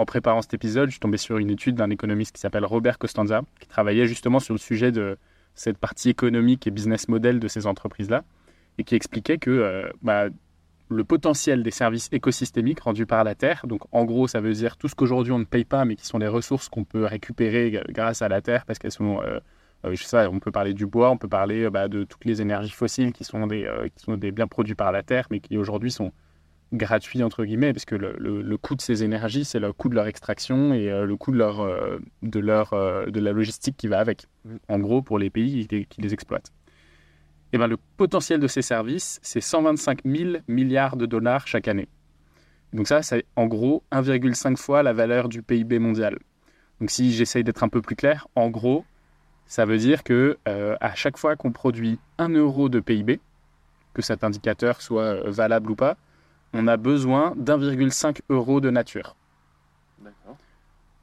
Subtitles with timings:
[0.00, 2.98] en préparant cet épisode, je suis tombé sur une étude d'un économiste qui s'appelle Robert
[2.98, 5.18] Costanza, qui travaillait justement sur le sujet de
[5.54, 8.24] cette partie économique et business model de ces entreprises-là,
[8.78, 10.28] et qui expliquait que euh, bah,
[10.88, 14.78] le potentiel des services écosystémiques rendus par la Terre, donc en gros ça veut dire
[14.78, 17.82] tout ce qu'aujourd'hui on ne paye pas, mais qui sont des ressources qu'on peut récupérer
[17.90, 19.20] grâce à la Terre, parce qu'elles sont...
[19.20, 19.38] Euh,
[19.84, 22.40] euh, je sais, on peut parler du bois, on peut parler bah, de toutes les
[22.40, 25.58] énergies fossiles qui sont, des, qui sont des biens produits par la Terre, mais qui
[25.58, 26.12] aujourd'hui sont
[26.72, 30.06] gratuits entre guillemets, parce que le, coût de ces énergies, c'est le coût de leur
[30.06, 31.66] extraction et le coût de leur,
[32.22, 34.26] de leur de la logistique qui va avec.
[34.68, 36.52] En gros, pour les pays qui les exploitent
[37.52, 41.88] eh ben, le potentiel de ces services, c'est 125 000 milliards de dollars chaque année.
[42.72, 46.18] Donc ça, c'est en gros 1,5 fois la valeur du PIB mondial.
[46.80, 48.84] Donc si j'essaye d'être un peu plus clair, en gros,
[49.46, 53.20] ça veut dire que euh, à chaque fois qu'on produit 1 euro de PIB,
[53.94, 55.96] que cet indicateur soit euh, valable ou pas,
[56.52, 59.16] on a besoin d'1,5 euro de nature.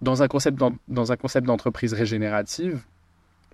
[0.00, 2.82] Dans un concept dans un concept d'entreprise régénérative,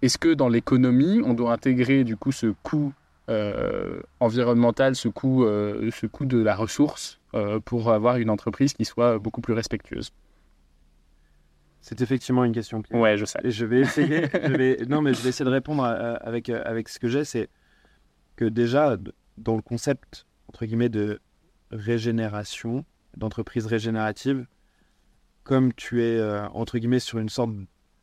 [0.03, 2.93] est-ce que dans l'économie, on doit intégrer du coup ce coût
[3.29, 8.73] euh, environnemental, ce coût, euh, ce coût de la ressource euh, pour avoir une entreprise
[8.73, 10.11] qui soit beaucoup plus respectueuse?
[11.83, 12.83] C'est effectivement une question.
[12.91, 13.39] Ouais, je sais.
[13.45, 14.27] je vais essayer.
[14.89, 17.25] Non, mais je vais essayer de répondre avec avec ce que j'ai.
[17.25, 17.49] C'est
[18.37, 18.97] que déjà
[19.39, 21.21] dans le concept entre guillemets de
[21.71, 22.85] régénération,
[23.17, 24.47] d'entreprise régénérative,
[25.45, 27.51] comme tu es entre guillemets sur une sorte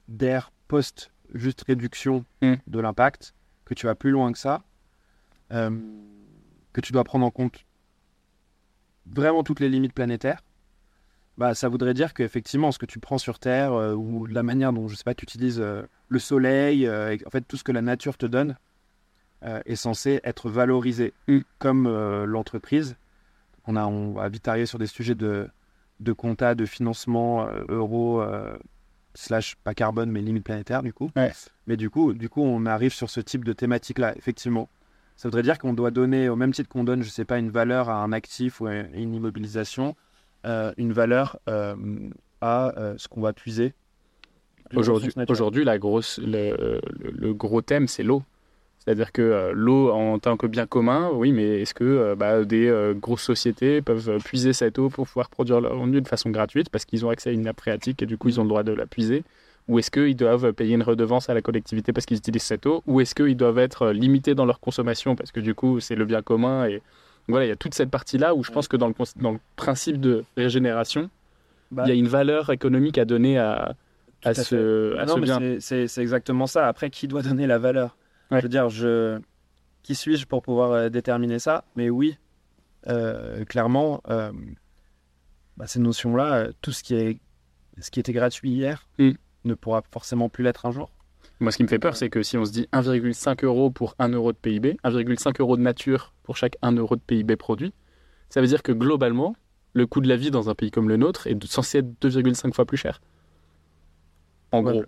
[0.07, 2.55] d'ère post juste réduction hmm.
[2.65, 3.33] de l'impact,
[3.65, 4.63] que tu vas plus loin que ça,
[5.51, 5.77] euh,
[6.73, 7.65] que tu dois prendre en compte
[9.05, 10.43] vraiment toutes les limites planétaires,
[11.37, 14.73] bah, ça voudrait dire qu'effectivement, ce que tu prends sur Terre, euh, ou la manière
[14.73, 17.81] dont, je sais pas, tu utilises euh, le soleil, en fait, tout ce que la
[17.81, 18.57] nature te donne,
[19.65, 21.41] est censé être valorisé, hmm.
[21.59, 21.87] comme
[22.25, 22.95] l'entreprise.
[23.67, 25.47] On, a, on va vite arriver sur des sujets de,
[25.99, 28.23] de compta, de financement, euro,
[29.13, 31.11] slash pas carbone mais limite planétaire du coup.
[31.65, 34.69] Mais du coup, du coup, on arrive sur ce type de thématique là, effectivement.
[35.17, 37.49] Ça voudrait dire qu'on doit donner, au même titre qu'on donne, je sais pas, une
[37.49, 39.95] valeur à un actif ou à une immobilisation,
[40.45, 41.75] euh, une valeur euh,
[42.39, 43.73] à euh, ce qu'on va puiser.
[44.75, 48.21] Aujourd'hui, aujourd'hui, la grosse, le gros thème, c'est l'eau.
[48.87, 52.45] C'est-à-dire que euh, l'eau en tant que bien commun, oui, mais est-ce que euh, bah,
[52.45, 56.29] des euh, grosses sociétés peuvent puiser cette eau pour pouvoir produire leur revenu de façon
[56.29, 58.49] gratuite parce qu'ils ont accès à une nappe phréatique et du coup ils ont le
[58.49, 59.25] droit de la puiser?
[59.67, 62.81] Ou est-ce qu'ils doivent payer une redevance à la collectivité parce qu'ils utilisent cette eau?
[62.87, 66.05] Ou est-ce qu'ils doivent être limités dans leur consommation parce que du coup c'est le
[66.05, 66.81] bien commun et
[67.27, 69.39] voilà, il y a toute cette partie-là où je pense que dans le, dans le
[69.57, 71.09] principe de régénération,
[71.71, 73.75] bah il y a une valeur économique à donner à,
[74.23, 75.57] à, ce, à ce bien.
[75.59, 76.69] C'est exactement ça.
[76.69, 77.97] Après, qui doit donner la valeur?
[78.31, 79.19] Je veux dire, je...
[79.83, 81.65] qui suis-je pour pouvoir euh, déterminer ça?
[81.75, 82.17] Mais oui,
[82.87, 84.31] euh, clairement, euh,
[85.57, 87.19] bah, ces notions-là, tout ce qui, est...
[87.79, 89.11] ce qui était gratuit hier mm.
[89.45, 90.91] ne pourra forcément plus l'être un jour.
[91.39, 93.95] Moi, ce qui me fait peur, c'est que si on se dit 1,5 euro pour
[93.99, 97.73] 1 euro de PIB, 1,5 euro de nature pour chaque 1 euro de PIB produit,
[98.29, 99.35] ça veut dire que globalement,
[99.73, 102.53] le coût de la vie dans un pays comme le nôtre est censé être 2,5
[102.53, 103.01] fois plus cher.
[104.51, 104.83] En gros.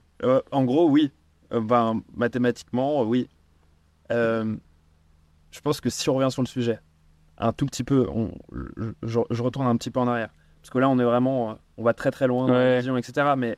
[0.52, 1.12] en gros, oui.
[1.54, 3.28] Euh, ben, mathématiquement, oui.
[4.12, 4.56] Euh,
[5.52, 6.80] je pense que si on revient sur le sujet,
[7.38, 8.32] un tout petit peu, on,
[9.04, 10.30] je, retourne un petit peu en arrière.
[10.62, 13.34] Parce que là, on est vraiment, on va très très loin dans la vision, etc.
[13.38, 13.58] Mais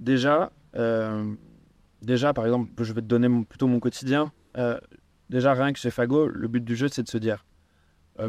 [0.00, 1.34] déjà, euh,
[2.02, 4.32] déjà, par exemple, je vais te donner plutôt mon quotidien.
[5.28, 7.44] déjà, rien que chez Fago, le but du jeu, c'est de se dire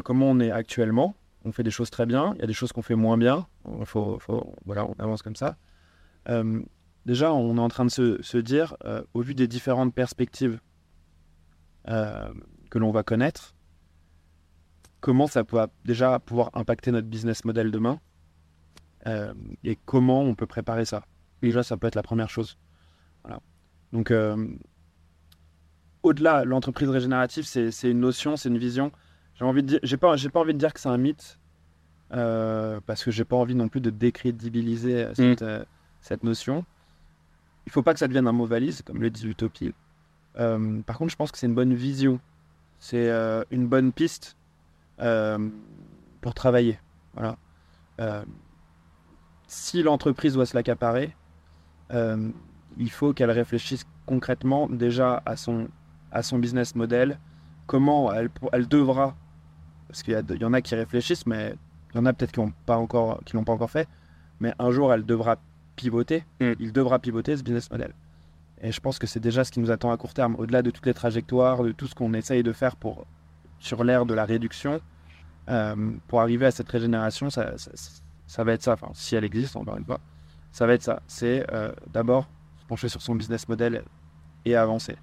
[0.04, 1.14] comment on est actuellement.
[1.46, 3.46] On fait des choses très bien, il y a des choses qu'on fait moins bien.
[3.84, 5.56] Faut, faut, voilà, on avance comme ça
[7.06, 10.60] déjà, on est en train de se, dire, euh, au vu des différentes perspectives
[11.88, 12.32] euh,
[12.70, 13.54] que l'on va connaître,
[15.00, 18.00] comment ça peut déjà pouvoir impacter notre business model demain
[19.06, 19.34] euh,
[19.64, 21.04] et comment on peut préparer ça.
[21.42, 22.56] Déjà, ça peut être la première chose.
[23.22, 23.40] Voilà.
[23.92, 24.12] Donc,
[26.02, 28.92] au-delà, l'entreprise régénérative, c'est une notion, c'est une vision.
[29.34, 31.38] J'ai envie de dire, j'ai pas, j'ai pas envie de dire que c'est un mythe,
[32.08, 35.64] parce que j'ai pas envie non plus de décrédibiliser cette, mmh.
[36.00, 36.64] cette notion
[37.66, 39.74] il faut pas que ça devienne un mot valise, comme le dit Utopie.
[40.38, 42.20] Euh, par contre, je pense que c'est une bonne vision.
[42.78, 44.36] C'est euh, une bonne piste
[45.00, 45.48] euh,
[46.20, 46.78] pour travailler.
[47.14, 47.36] Voilà.
[49.46, 51.14] si l'entreprise doit se l'accaparer,
[51.90, 55.68] il faut qu'elle réfléchisse concrètement déjà à son,
[56.10, 57.20] à son business model,
[57.66, 59.14] comment elle, elle devra,
[59.86, 61.54] parce qu'il y, y, en a qui réfléchissent, mais
[61.92, 63.88] il y en a peut-être qui ne l'ont pas encore fait,
[64.40, 65.36] mais un jour elle devra
[65.76, 66.52] pivoter, mm.
[66.60, 67.92] il devra pivoter ce business model.
[68.60, 70.70] Et je pense que c'est déjà ce qui nous attend à court terme, au-delà de
[70.70, 73.06] toutes les trajectoires, de tout ce qu'on essaye de faire pour,
[73.58, 74.80] sur l'ère de la réduction,
[75.50, 77.54] euh, pour arriver à cette régénération, ça,
[78.26, 78.72] ça va être ça.
[78.72, 80.00] Enfin, si elle existe, encore une fois,
[80.52, 81.02] ça va être ça.
[81.06, 83.82] C'est euh, d'abord se pencher sur son business model
[84.44, 84.96] et avancer.